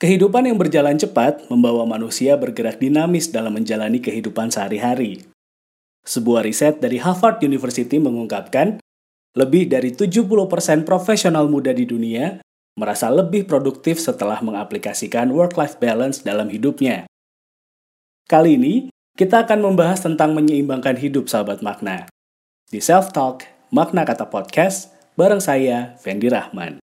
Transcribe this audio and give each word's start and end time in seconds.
Kehidupan 0.00 0.48
yang 0.48 0.56
berjalan 0.56 0.96
cepat 0.96 1.44
membawa 1.52 1.84
manusia 1.84 2.32
bergerak 2.40 2.80
dinamis 2.80 3.28
dalam 3.28 3.52
menjalani 3.52 4.00
kehidupan 4.00 4.48
sehari-hari. 4.48 5.28
Sebuah 6.08 6.48
riset 6.48 6.80
dari 6.80 6.96
Harvard 6.96 7.44
University 7.44 8.00
mengungkapkan, 8.00 8.80
lebih 9.36 9.68
dari 9.68 9.92
70% 9.92 10.88
profesional 10.88 11.52
muda 11.52 11.76
di 11.76 11.84
dunia 11.84 12.40
merasa 12.80 13.12
lebih 13.12 13.44
produktif 13.44 14.00
setelah 14.00 14.40
mengaplikasikan 14.40 15.28
work-life 15.36 15.76
balance 15.76 16.24
dalam 16.24 16.48
hidupnya. 16.48 17.04
Kali 18.24 18.56
ini, 18.56 18.88
kita 19.20 19.44
akan 19.44 19.60
membahas 19.60 20.00
tentang 20.00 20.32
menyeimbangkan 20.32 20.96
hidup 20.96 21.28
sahabat 21.28 21.60
makna. 21.60 22.08
Di 22.72 22.80
Self 22.80 23.12
Talk, 23.12 23.44
Makna 23.68 24.08
Kata 24.08 24.32
Podcast, 24.32 24.96
bareng 25.20 25.44
saya, 25.44 25.92
Fendi 26.00 26.32
Rahman. 26.32 26.80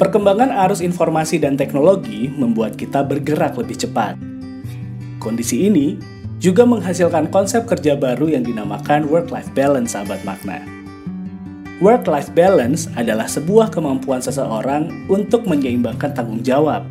Perkembangan 0.00 0.48
arus 0.64 0.80
informasi 0.80 1.36
dan 1.36 1.60
teknologi 1.60 2.32
membuat 2.32 2.72
kita 2.80 3.04
bergerak 3.04 3.60
lebih 3.60 3.84
cepat. 3.84 4.16
Kondisi 5.20 5.68
ini 5.68 6.00
juga 6.40 6.64
menghasilkan 6.64 7.28
konsep 7.28 7.68
kerja 7.68 8.00
baru 8.00 8.32
yang 8.32 8.40
dinamakan 8.40 9.04
work-life 9.12 9.52
balance, 9.52 9.92
sahabat 9.92 10.24
makna. 10.24 10.64
Work-life 11.84 12.32
balance 12.32 12.88
adalah 12.96 13.28
sebuah 13.28 13.68
kemampuan 13.68 14.24
seseorang 14.24 14.88
untuk 15.12 15.44
menyeimbangkan 15.44 16.16
tanggung 16.16 16.40
jawab. 16.40 16.88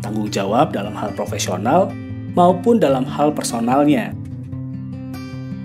Tanggung 0.00 0.32
jawab 0.32 0.72
dalam 0.72 0.96
hal 0.96 1.12
profesional 1.12 1.92
maupun 2.32 2.80
dalam 2.80 3.04
hal 3.04 3.28
personalnya. 3.36 4.16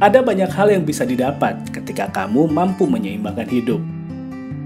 Ada 0.04 0.20
banyak 0.20 0.52
hal 0.52 0.68
yang 0.68 0.84
bisa 0.84 1.08
didapat 1.08 1.64
ketika 1.72 2.12
kamu 2.12 2.52
mampu 2.52 2.84
menyeimbangkan 2.84 3.48
hidup. 3.48 3.80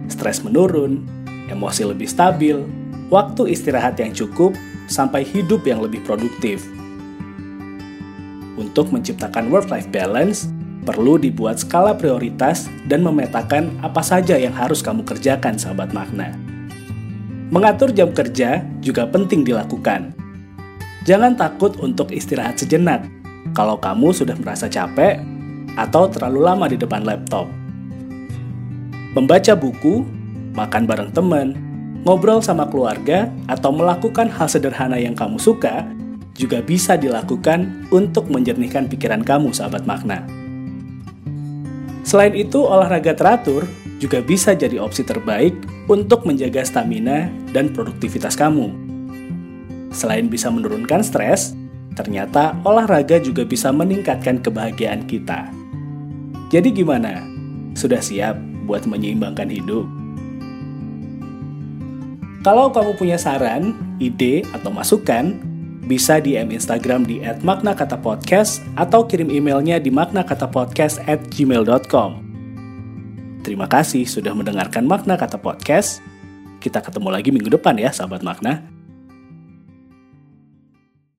Stres 0.09 0.41
menurun, 0.41 1.24
emosi 1.49 1.85
lebih 1.85 2.09
stabil, 2.09 2.61
waktu 3.13 3.53
istirahat 3.53 3.99
yang 4.01 4.13
cukup, 4.13 4.53
sampai 4.85 5.25
hidup 5.25 5.65
yang 5.65 5.81
lebih 5.81 6.01
produktif. 6.05 6.65
Untuk 8.55 8.89
menciptakan 8.93 9.51
work-life 9.51 9.89
balance, 9.91 10.47
perlu 10.85 11.17
dibuat 11.19 11.59
skala 11.59 11.97
prioritas 11.97 12.69
dan 12.87 13.01
memetakan 13.01 13.73
apa 13.81 13.99
saja 13.99 14.37
yang 14.37 14.53
harus 14.53 14.79
kamu 14.79 15.03
kerjakan, 15.03 15.57
sahabat 15.57 15.91
makna. 15.91 16.37
Mengatur 17.49 17.91
jam 17.91 18.13
kerja 18.13 18.63
juga 18.81 19.05
penting 19.09 19.45
dilakukan. 19.45 20.13
Jangan 21.05 21.37
takut 21.37 21.77
untuk 21.81 22.09
istirahat 22.09 22.57
sejenak 22.57 23.05
kalau 23.53 23.77
kamu 23.77 24.09
sudah 24.09 24.33
merasa 24.41 24.65
capek 24.65 25.21
atau 25.77 26.09
terlalu 26.09 26.39
lama 26.41 26.65
di 26.65 26.77
depan 26.79 27.05
laptop. 27.05 27.45
Membaca 29.13 29.53
buku 29.53 30.03
makan 30.55 30.87
bareng 30.87 31.11
teman, 31.11 31.53
ngobrol 32.07 32.39
sama 32.39 32.65
keluarga, 32.71 33.29
atau 33.51 33.75
melakukan 33.75 34.31
hal 34.31 34.47
sederhana 34.47 34.95
yang 34.95 35.13
kamu 35.13 35.37
suka 35.37 35.85
juga 36.35 36.59
bisa 36.59 36.99
dilakukan 36.99 37.87
untuk 37.91 38.27
menjernihkan 38.27 38.91
pikiran 38.91 39.23
kamu, 39.23 39.55
sahabat 39.55 39.87
makna. 39.87 40.23
Selain 42.03 42.35
itu, 42.35 42.61
olahraga 42.61 43.15
teratur 43.15 43.65
juga 43.97 44.19
bisa 44.19 44.51
jadi 44.51 44.77
opsi 44.77 45.07
terbaik 45.07 45.55
untuk 45.87 46.27
menjaga 46.27 46.61
stamina 46.67 47.31
dan 47.55 47.71
produktivitas 47.71 48.35
kamu. 48.35 48.69
Selain 49.95 50.27
bisa 50.27 50.51
menurunkan 50.51 50.99
stres, 51.01 51.55
ternyata 51.95 52.51
olahraga 52.67 53.17
juga 53.17 53.47
bisa 53.47 53.71
meningkatkan 53.71 54.43
kebahagiaan 54.43 55.07
kita. 55.07 55.47
Jadi 56.51 56.75
gimana? 56.75 57.23
Sudah 57.73 58.03
siap 58.03 58.35
buat 58.67 58.83
menyeimbangkan 58.83 59.47
hidup? 59.47 60.04
Kalau 62.45 62.69
kamu 62.69 62.93
punya 62.93 63.17
saran, 63.17 63.73
ide, 63.97 64.45
atau 64.53 64.69
masukan, 64.69 65.33
bisa 65.89 66.21
DM 66.21 66.53
Instagram 66.53 67.01
di 67.01 67.17
@maknakatapodcast 67.41 68.61
atau 68.77 69.09
kirim 69.09 69.33
emailnya 69.33 69.81
di 69.81 69.89
maknakatapodcast@gmail.com. 69.89 72.11
Terima 73.41 73.65
kasih 73.65 74.05
sudah 74.05 74.37
mendengarkan 74.37 74.85
Makna 74.85 75.17
Kata 75.17 75.41
Podcast. 75.41 76.05
Kita 76.61 76.85
ketemu 76.85 77.09
lagi 77.09 77.33
minggu 77.33 77.49
depan 77.49 77.81
ya, 77.81 77.89
sahabat 77.89 78.21
makna. 78.21 78.74